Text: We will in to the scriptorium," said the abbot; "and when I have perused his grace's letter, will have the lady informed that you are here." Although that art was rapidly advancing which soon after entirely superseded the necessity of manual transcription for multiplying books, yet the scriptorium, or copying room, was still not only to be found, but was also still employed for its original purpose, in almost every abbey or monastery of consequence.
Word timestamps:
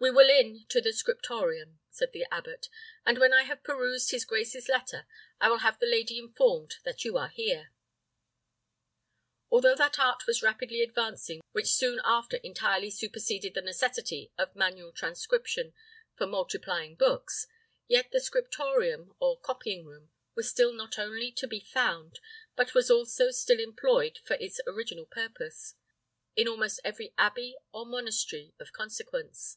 We 0.00 0.10
will 0.10 0.28
in 0.28 0.66
to 0.68 0.82
the 0.82 0.92
scriptorium," 0.92 1.80
said 1.88 2.12
the 2.12 2.26
abbot; 2.30 2.68
"and 3.06 3.16
when 3.16 3.32
I 3.32 3.44
have 3.44 3.62
perused 3.64 4.10
his 4.10 4.26
grace's 4.26 4.68
letter, 4.68 5.06
will 5.40 5.60
have 5.60 5.78
the 5.78 5.86
lady 5.86 6.18
informed 6.18 6.74
that 6.84 7.06
you 7.06 7.16
are 7.16 7.30
here." 7.30 7.72
Although 9.50 9.76
that 9.76 9.98
art 9.98 10.26
was 10.26 10.42
rapidly 10.42 10.82
advancing 10.82 11.40
which 11.52 11.68
soon 11.68 12.02
after 12.04 12.36
entirely 12.38 12.90
superseded 12.90 13.54
the 13.54 13.62
necessity 13.62 14.30
of 14.36 14.54
manual 14.54 14.92
transcription 14.92 15.72
for 16.18 16.26
multiplying 16.26 16.96
books, 16.96 17.46
yet 17.88 18.10
the 18.10 18.20
scriptorium, 18.20 19.14
or 19.20 19.40
copying 19.40 19.86
room, 19.86 20.10
was 20.34 20.50
still 20.50 20.74
not 20.74 20.98
only 20.98 21.32
to 21.32 21.46
be 21.46 21.60
found, 21.60 22.20
but 22.56 22.74
was 22.74 22.90
also 22.90 23.30
still 23.30 23.58
employed 23.60 24.18
for 24.22 24.34
its 24.34 24.60
original 24.66 25.06
purpose, 25.06 25.72
in 26.36 26.46
almost 26.46 26.78
every 26.84 27.14
abbey 27.16 27.56
or 27.72 27.86
monastery 27.86 28.52
of 28.60 28.70
consequence. 28.70 29.56